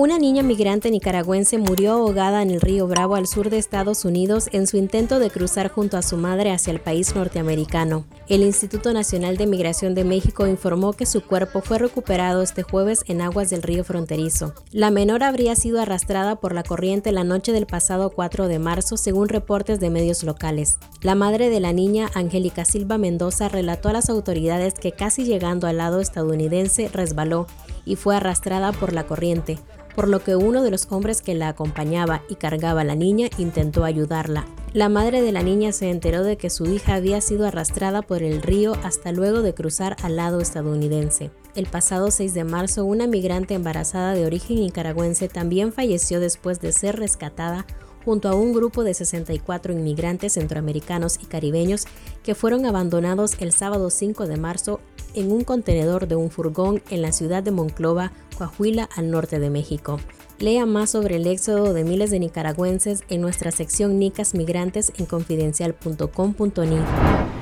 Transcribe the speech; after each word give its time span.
Una 0.00 0.18
niña 0.18 0.42
migrante 0.42 0.90
nicaragüense 0.90 1.58
murió 1.58 1.92
ahogada 1.92 2.40
en 2.40 2.50
el 2.50 2.62
río 2.62 2.86
Bravo 2.86 3.16
al 3.16 3.26
sur 3.26 3.50
de 3.50 3.58
Estados 3.58 4.06
Unidos 4.06 4.48
en 4.52 4.66
su 4.66 4.78
intento 4.78 5.18
de 5.18 5.28
cruzar 5.28 5.68
junto 5.70 5.98
a 5.98 6.02
su 6.02 6.16
madre 6.16 6.52
hacia 6.52 6.70
el 6.70 6.80
país 6.80 7.14
norteamericano. 7.14 8.06
El 8.26 8.42
Instituto 8.42 8.94
Nacional 8.94 9.36
de 9.36 9.46
Migración 9.46 9.94
de 9.94 10.04
México 10.04 10.46
informó 10.46 10.94
que 10.94 11.04
su 11.04 11.20
cuerpo 11.22 11.60
fue 11.60 11.76
recuperado 11.76 12.40
este 12.40 12.62
jueves 12.62 13.04
en 13.08 13.20
aguas 13.20 13.50
del 13.50 13.62
río 13.62 13.84
fronterizo. 13.84 14.54
La 14.72 14.90
menor 14.90 15.22
habría 15.22 15.54
sido 15.54 15.82
arrastrada 15.82 16.36
por 16.36 16.54
la 16.54 16.62
corriente 16.62 17.12
la 17.12 17.22
noche 17.24 17.52
del 17.52 17.66
pasado 17.66 18.08
4 18.08 18.48
de 18.48 18.58
marzo, 18.58 18.96
según 18.96 19.28
reportes 19.28 19.80
de 19.80 19.90
medios 19.90 20.24
locales. 20.24 20.78
La 21.02 21.14
madre 21.14 21.50
de 21.50 21.60
la 21.60 21.74
niña, 21.74 22.08
Angélica 22.14 22.64
Silva 22.64 22.96
Mendoza, 22.96 23.50
relató 23.50 23.90
a 23.90 23.92
las 23.92 24.08
autoridades 24.08 24.72
que 24.72 24.92
casi 24.92 25.24
llegando 25.24 25.66
al 25.66 25.76
lado 25.76 26.00
estadounidense 26.00 26.88
resbaló 26.88 27.46
y 27.84 27.96
fue 27.96 28.16
arrastrada 28.16 28.72
por 28.72 28.92
la 28.92 29.06
corriente 29.06 29.58
por 29.94 30.08
lo 30.08 30.20
que 30.20 30.36
uno 30.36 30.62
de 30.62 30.70
los 30.70 30.86
hombres 30.90 31.22
que 31.22 31.34
la 31.34 31.48
acompañaba 31.48 32.22
y 32.28 32.36
cargaba 32.36 32.82
a 32.82 32.84
la 32.84 32.94
niña 32.94 33.28
intentó 33.38 33.84
ayudarla. 33.84 34.46
La 34.72 34.88
madre 34.88 35.20
de 35.20 35.32
la 35.32 35.42
niña 35.42 35.72
se 35.72 35.90
enteró 35.90 36.22
de 36.22 36.36
que 36.36 36.48
su 36.48 36.66
hija 36.66 36.94
había 36.94 37.20
sido 37.20 37.46
arrastrada 37.46 38.02
por 38.02 38.22
el 38.22 38.40
río 38.40 38.76
hasta 38.84 39.10
luego 39.10 39.42
de 39.42 39.52
cruzar 39.52 39.96
al 40.02 40.16
lado 40.16 40.40
estadounidense. 40.40 41.30
El 41.56 41.66
pasado 41.66 42.10
6 42.10 42.32
de 42.34 42.44
marzo, 42.44 42.84
una 42.84 43.08
migrante 43.08 43.54
embarazada 43.54 44.14
de 44.14 44.24
origen 44.24 44.60
nicaragüense 44.60 45.28
también 45.28 45.72
falleció 45.72 46.20
después 46.20 46.60
de 46.60 46.72
ser 46.72 46.96
rescatada 46.96 47.66
junto 48.04 48.28
a 48.28 48.34
un 48.34 48.52
grupo 48.52 48.84
de 48.84 48.94
64 48.94 49.72
inmigrantes 49.72 50.34
centroamericanos 50.34 51.18
y 51.22 51.26
caribeños 51.26 51.86
que 52.22 52.34
fueron 52.34 52.66
abandonados 52.66 53.36
el 53.40 53.52
sábado 53.52 53.90
5 53.90 54.26
de 54.26 54.36
marzo 54.36 54.80
en 55.14 55.32
un 55.32 55.44
contenedor 55.44 56.08
de 56.08 56.16
un 56.16 56.30
furgón 56.30 56.82
en 56.90 57.02
la 57.02 57.12
ciudad 57.12 57.42
de 57.42 57.50
Monclova, 57.50 58.12
Coahuila, 58.38 58.88
al 58.96 59.10
norte 59.10 59.38
de 59.38 59.50
México. 59.50 60.00
Lea 60.38 60.64
más 60.64 60.90
sobre 60.90 61.16
el 61.16 61.26
éxodo 61.26 61.74
de 61.74 61.84
miles 61.84 62.10
de 62.10 62.18
nicaragüenses 62.18 63.02
en 63.08 63.20
nuestra 63.20 63.50
sección 63.50 63.98
Nicas 63.98 64.34
Migrantes 64.34 64.92
en 64.96 65.06
confidencial.com.ni. 65.06 67.39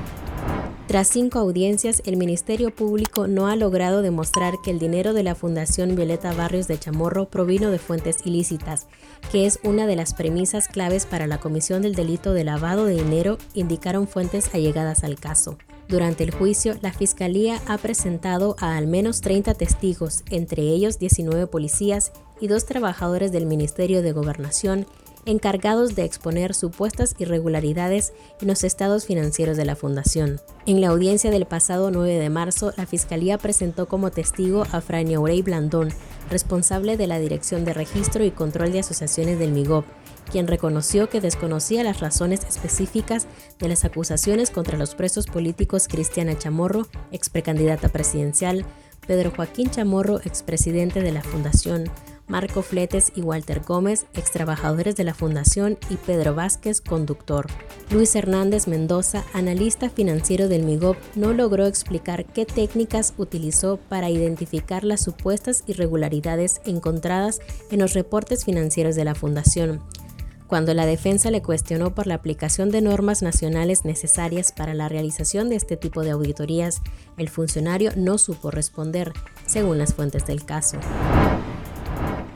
Tras 0.89 1.09
cinco 1.09 1.39
audiencias, 1.39 2.01
el 2.07 2.17
Ministerio 2.17 2.75
Público 2.75 3.29
no 3.29 3.47
ha 3.47 3.57
logrado 3.57 4.01
demostrar 4.01 4.55
que 4.65 4.71
el 4.71 4.79
dinero 4.79 5.13
de 5.13 5.23
la 5.23 5.35
Fundación 5.35 5.95
Violeta 5.95 6.33
Barrios 6.33 6.67
de 6.67 6.79
Chamorro 6.79 7.29
provino 7.29 7.71
de 7.71 7.79
fuentes 7.79 8.17
ilícitas, 8.25 8.87
que 9.31 9.45
es 9.45 9.61
una 9.65 9.87
de 9.87 9.97
las 9.97 10.15
premisas 10.15 10.67
claves 10.67 11.05
para 11.05 11.27
la 11.27 11.41
comisión 11.41 11.83
del 11.83 11.95
delito 11.95 12.33
de 12.33 12.45
lavado 12.45 12.87
de 12.87 12.95
dinero, 12.95 13.37
indicaron 13.53 14.09
fuentes 14.09 14.55
allegadas 14.55 15.05
al 15.05 15.21
caso. 15.21 15.59
Durante 15.89 16.25
el 16.25 16.31
juicio, 16.31 16.79
la 16.81 16.95
Fiscalía 16.95 17.61
ha 17.67 17.77
presentado 17.77 18.57
a 18.59 18.79
al 18.79 18.87
menos 18.87 19.21
30 19.21 19.53
testigos, 19.53 20.25
entre 20.31 20.63
ellos 20.63 20.99
19 20.99 21.49
policías 21.49 22.13
y 22.41 22.47
dos 22.47 22.65
trabajadores 22.65 23.31
del 23.31 23.45
Ministerio 23.45 24.01
de 24.01 24.13
Gobernación, 24.13 24.87
encargados 25.27 25.95
de 25.95 26.05
exponer 26.05 26.55
supuestas 26.55 27.15
irregularidades 27.19 28.13
en 28.41 28.49
los 28.49 28.65
estados 28.65 29.07
financieros 29.07 29.57
de 29.57 29.65
la 29.65 29.77
Fundación. 29.77 30.41
En 30.67 30.81
la 30.81 30.89
audiencia 30.89 31.31
del 31.31 31.47
pasado 31.47 31.91
9 31.91 32.19
de 32.19 32.31
marzo, 32.31 32.73
la 32.77 32.87
Fiscalía 32.87 33.39
presentó 33.39 33.87
como 33.87 34.11
testigo 34.11 34.65
a 34.73 34.81
Fray 34.81 35.15
Aurey 35.15 35.43
Blandón, 35.43 35.91
responsable 36.31 36.97
de 36.97 37.07
la 37.07 37.19
Dirección 37.19 37.65
de 37.65 37.75
Registro 37.75 38.25
y 38.25 38.31
Control 38.31 38.73
de 38.73 38.81
Asociaciones 38.81 39.39
del 39.39 39.53
MIGOP, 39.53 39.85
quien 40.31 40.47
reconoció 40.47 41.09
que 41.09 41.21
desconocía 41.21 41.83
las 41.85 42.01
razones 42.01 42.45
específicas 42.45 43.27
de 43.59 43.69
las 43.69 43.85
acusaciones 43.85 44.51
contra 44.51 44.79
los 44.79 44.95
presos 44.95 45.27
políticos 45.27 45.89
Cristiana 45.89 46.37
Chamorro, 46.37 46.87
ex 47.13 47.31
precandidata 47.31 47.89
presidencial, 47.89 48.65
Pedro 49.07 49.33
Joaquín 49.35 49.71
Chamorro, 49.71 50.21
expresidente 50.21 51.01
de 51.01 51.13
la 51.13 51.23
Fundación, 51.23 51.91
Marco 52.29 52.63
Fletes 52.63 53.11
y 53.17 53.23
Walter 53.23 53.63
Gómez, 53.67 54.07
ex 54.15 54.31
trabajadores 54.31 54.97
de 54.97 55.05
la 55.05 55.15
Fundación, 55.15 55.79
y 55.89 55.97
Pedro 55.97 56.35
Vázquez, 56.35 56.83
conductor. 56.83 57.47
Luis 57.91 58.15
Hernández 58.15 58.69
Mendoza, 58.69 59.25
analista 59.33 59.89
financiero 59.89 60.47
del 60.49 60.63
MIGOP, 60.63 60.97
no 61.17 61.33
logró 61.33 61.67
explicar 61.67 62.27
qué 62.27 62.45
técnicas 62.45 63.15
utilizó 63.17 63.79
para 63.79 64.11
identificar 64.11 64.85
las 64.85 65.01
supuestas 65.01 65.65
irregularidades 65.67 66.61
encontradas 66.67 67.41
en 67.71 67.81
los 67.81 67.95
reportes 67.95 68.45
financieros 68.45 68.95
de 68.95 69.05
la 69.05 69.15
Fundación. 69.15 69.83
Cuando 70.49 70.73
la 70.73 70.87
defensa 70.87 71.31
le 71.31 71.43
cuestionó 71.43 71.95
por 71.95 72.07
la 72.07 72.15
aplicación 72.15 72.71
de 72.71 72.81
normas 72.81 73.23
nacionales 73.23 73.85
necesarias 73.85 74.53
para 74.53 74.73
la 74.73 74.89
realización 74.89 75.51
de 75.51 75.57
este 75.57 75.77
tipo 75.77 76.03
de 76.03 76.11
auditorías, 76.11 76.81
el 77.19 77.29
funcionario 77.29 77.93
no 77.97 78.17
supo 78.17 78.51
responder, 78.51 79.13
según 79.47 79.77
las 79.77 79.93
fuentes 79.93 80.27
del 80.27 80.47
caso. 80.47 80.79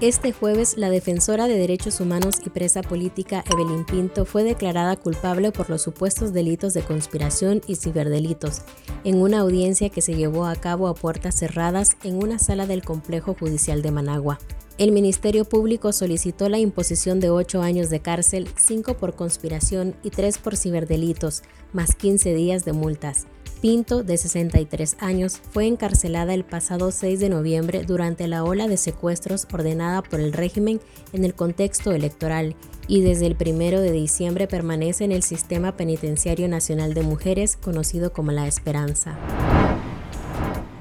Este 0.02 0.32
jueves, 0.32 0.76
la 0.76 0.90
defensora 0.90 1.46
de 1.46 1.56
derechos 1.56 2.00
humanos 2.00 2.40
y 2.44 2.50
presa 2.50 2.82
política 2.82 3.44
Evelyn 3.52 3.84
Pinto 3.84 4.24
fue 4.24 4.42
declarada 4.42 4.96
culpable 4.96 5.52
por 5.52 5.70
los 5.70 5.82
supuestos 5.82 6.32
delitos 6.32 6.74
de 6.74 6.82
conspiración 6.82 7.60
y 7.68 7.76
ciberdelitos 7.76 8.62
en 9.04 9.22
una 9.22 9.38
audiencia 9.38 9.90
que 9.90 10.02
se 10.02 10.16
llevó 10.16 10.46
a 10.46 10.56
cabo 10.56 10.88
a 10.88 10.96
puertas 10.96 11.36
cerradas 11.36 11.96
en 12.02 12.20
una 12.20 12.40
sala 12.40 12.66
del 12.66 12.82
complejo 12.82 13.36
judicial 13.38 13.80
de 13.80 13.92
Managua. 13.92 14.40
El 14.76 14.90
Ministerio 14.90 15.44
Público 15.44 15.92
solicitó 15.92 16.48
la 16.48 16.58
imposición 16.58 17.20
de 17.20 17.30
ocho 17.30 17.62
años 17.62 17.88
de 17.88 18.00
cárcel, 18.00 18.48
cinco 18.56 18.94
por 18.94 19.14
conspiración 19.14 19.94
y 20.02 20.10
tres 20.10 20.36
por 20.36 20.56
ciberdelitos, 20.56 21.44
más 21.72 21.94
15 21.94 22.34
días 22.34 22.64
de 22.64 22.72
multas. 22.72 23.28
Pinto, 23.62 24.03
de 24.03 24.17
63 24.17 24.97
años, 24.99 25.41
fue 25.53 25.69
encarcelada 25.69 26.34
el 26.34 26.43
pasado 26.43 26.91
6 26.91 27.21
de 27.21 27.28
noviembre 27.28 27.84
durante 27.84 28.27
la 28.27 28.43
ola 28.43 28.67
de 28.67 28.77
secuestros 28.77 29.47
ordenada 29.53 30.03
por 30.03 30.19
el 30.19 30.33
régimen 30.33 30.81
en 31.12 31.25
el 31.25 31.33
contexto 31.34 31.93
electoral 31.93 32.56
y 32.89 33.03
desde 33.03 33.27
el 33.27 33.37
1 33.41 33.81
de 33.81 33.93
diciembre 33.93 34.49
permanece 34.49 35.05
en 35.05 35.12
el 35.12 35.23
Sistema 35.23 35.77
Penitenciario 35.77 36.49
Nacional 36.49 36.93
de 36.93 37.03
Mujeres 37.03 37.55
conocido 37.55 38.12
como 38.12 38.33
La 38.33 38.49
Esperanza. 38.49 39.17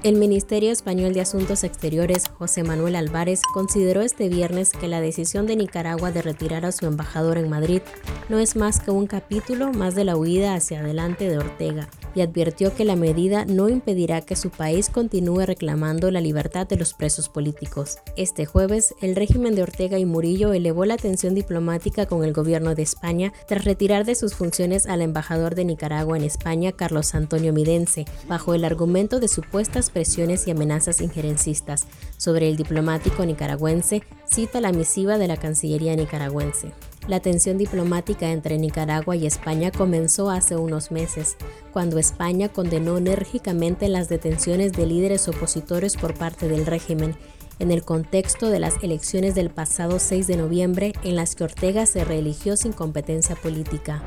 El 0.02 0.16
Ministerio 0.16 0.72
Español 0.72 1.13
de 1.13 1.22
Asuntos 1.22 1.63
Exteriores, 1.63 2.30
José 2.30 2.63
Manuel 2.63 2.96
Álvarez, 2.96 3.44
consideró 3.53 4.02
este 4.02 4.28
viernes 4.28 4.72
que 4.72 4.88
la 4.88 5.02
decisión 5.02 5.46
de 5.46 5.56
Nicaragua 5.56 6.12
de 6.12 6.24
retirar 6.24 6.66
a 6.66 6.72
su 6.72 6.88
embajador 6.88 7.38
en 7.38 7.48
Madrid 7.48 7.84
no 8.28 8.40
es 8.40 8.56
más 8.56 8.80
que 8.80 8.90
un 8.90 9.06
capítulo 9.06 9.72
más 9.72 9.94
de 9.94 10.03
la 10.03 10.18
huida 10.18 10.56
hacia 10.56 10.80
adelante 10.80 11.30
de 11.30 11.38
Ortega 11.38 11.88
y 12.16 12.22
advirtió 12.22 12.75
que 12.75 12.85
la 12.85 12.95
medida 12.95 13.45
no 13.45 13.69
impedirá 13.69 14.22
que 14.22 14.35
su 14.35 14.49
país 14.49 14.89
continúe 14.89 15.45
reclamando 15.45 16.11
la 16.11 16.22
libertad 16.22 16.67
de 16.67 16.77
los 16.77 16.94
presos 16.94 17.29
políticos. 17.29 17.97
Este 18.16 18.45
jueves, 18.45 18.94
el 19.01 19.16
régimen 19.16 19.55
de 19.55 19.63
Ortega 19.63 19.99
y 19.99 20.05
Murillo 20.05 20.53
elevó 20.53 20.85
la 20.85 20.97
tensión 20.97 21.35
diplomática 21.35 22.05
con 22.05 22.23
el 22.23 22.33
gobierno 22.33 22.75
de 22.75 22.83
España 22.83 23.33
tras 23.47 23.66
retirar 23.66 24.05
de 24.05 24.16
sus 24.16 24.35
funciones 24.35 24.85
al 24.88 25.01
embajador 25.01 25.55
de 25.55 25.66
Nicaragua 25.66 26.17
en 26.17 26.23
España, 26.23 26.71
Carlos 26.71 27.16
Antonio 27.16 27.53
Midense, 27.53 28.05
bajo 28.27 28.53
el 28.53 28.66
argumento 28.66 29.19
de 29.19 29.27
supuestas 29.27 29.89
presiones 29.89 30.47
y 30.47 30.51
amenazas 30.51 31.01
injerencistas 31.01 31.88
sobre 32.17 32.47
el 32.47 32.57
diplomático 32.57 33.25
nicaragüense, 33.25 34.03
cita 34.25 34.61
la 34.61 34.71
misiva 34.71 35.17
de 35.17 35.27
la 35.27 35.38
Cancillería 35.38 35.95
nicaragüense. 35.95 36.71
La 37.07 37.19
tensión 37.19 37.57
diplomática 37.57 38.31
entre 38.31 38.59
Nicaragua 38.59 39.16
y 39.16 39.25
España 39.25 39.72
comenzó 39.72 40.29
hace 40.29 40.56
unos 40.56 40.91
meses, 40.91 41.35
cuando 41.73 41.97
España 41.97 42.50
condenó 42.50 42.97
enérgicamente 42.97 43.89
las 43.89 44.07
detenciones 44.07 44.72
de 44.73 44.85
líderes 44.85 45.28
opositores 45.28 45.97
por 45.97 46.13
parte 46.13 46.47
del 46.47 46.67
régimen, 46.67 47.16
en 47.57 47.72
el 47.72 47.84
contexto 47.84 48.51
de 48.51 48.59
las 48.59 48.75
elecciones 48.84 49.34
del 49.34 49.50
pasado 49.50 49.98
6 49.98 50.27
de 50.27 50.38
noviembre 50.38 50.94
en 51.03 51.15
las 51.15 51.36
que 51.36 51.44
Ortega 51.44 51.88
se 51.88 52.03
reeligió 52.03 52.56
sin 52.56 52.71
competencia 52.71 53.36
política. 53.36 54.03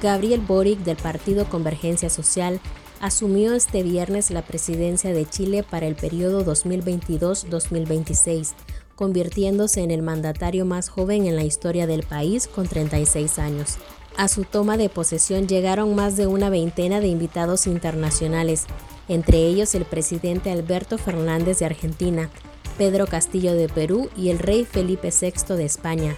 Gabriel 0.00 0.40
Boric 0.40 0.78
del 0.80 0.96
partido 0.96 1.46
Convergencia 1.46 2.08
Social 2.08 2.60
asumió 3.00 3.52
este 3.52 3.82
viernes 3.82 4.30
la 4.30 4.42
presidencia 4.42 5.12
de 5.12 5.26
Chile 5.26 5.64
para 5.68 5.86
el 5.86 5.96
periodo 5.96 6.44
2022-2026 6.44 8.52
convirtiéndose 8.94 9.82
en 9.82 9.90
el 9.90 10.02
mandatario 10.02 10.64
más 10.64 10.88
joven 10.88 11.26
en 11.26 11.36
la 11.36 11.44
historia 11.44 11.86
del 11.86 12.02
país 12.02 12.46
con 12.46 12.66
36 12.66 13.38
años. 13.38 13.78
A 14.16 14.28
su 14.28 14.44
toma 14.44 14.76
de 14.76 14.88
posesión 14.88 15.48
llegaron 15.48 15.94
más 15.94 16.16
de 16.16 16.26
una 16.26 16.50
veintena 16.50 17.00
de 17.00 17.08
invitados 17.08 17.66
internacionales, 17.66 18.66
entre 19.08 19.38
ellos 19.38 19.74
el 19.74 19.84
presidente 19.84 20.50
Alberto 20.50 20.98
Fernández 20.98 21.58
de 21.58 21.66
Argentina, 21.66 22.30
Pedro 22.78 23.06
Castillo 23.06 23.54
de 23.54 23.68
Perú 23.68 24.10
y 24.16 24.30
el 24.30 24.38
rey 24.38 24.64
Felipe 24.64 25.10
VI 25.10 25.56
de 25.56 25.64
España. 25.64 26.16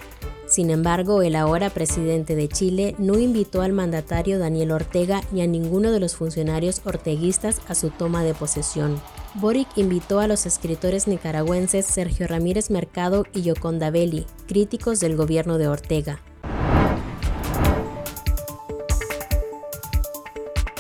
Sin 0.55 0.71
embargo, 0.71 1.23
el 1.23 1.35
ahora 1.35 1.69
presidente 1.69 2.37
de 2.37 2.47
Chile 2.47 2.95
no 2.97 3.19
invitó 3.19 3.61
al 3.61 3.73
mandatario 3.73 4.39
Daniel 4.39 4.71
Ortega 4.71 5.21
ni 5.33 5.43
a 5.43 5.49
ninguno 5.49 5.91
de 5.91 5.99
los 5.99 6.15
funcionarios 6.15 6.81
orteguistas 6.85 7.61
a 7.67 7.75
su 7.75 7.91
toma 7.91 8.23
de 8.23 8.35
posesión. 8.35 9.03
Boric 9.35 9.67
invitó 9.75 10.21
a 10.21 10.29
los 10.29 10.47
escritores 10.47 11.09
nicaragüenses 11.09 11.87
Sergio 11.87 12.29
Ramírez 12.29 12.71
Mercado 12.71 13.25
y 13.33 13.43
Yoconda 13.43 13.91
Belli, 13.91 14.27
críticos 14.47 15.01
del 15.01 15.17
gobierno 15.17 15.59
de 15.59 15.67
Ortega. 15.67 16.21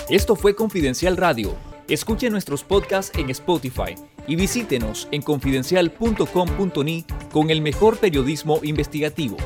Esto 0.08 0.36
fue 0.36 0.54
Confidencial 0.54 1.16
Radio. 1.16 1.56
Escuche 1.88 2.30
nuestros 2.30 2.62
podcasts 2.62 3.18
en 3.18 3.28
Spotify 3.30 3.96
y 4.28 4.36
visítenos 4.36 5.08
en 5.10 5.20
confidencial.com.ni 5.20 7.04
con 7.32 7.50
el 7.50 7.60
mejor 7.60 7.98
periodismo 7.98 8.60
investigativo. 8.62 9.36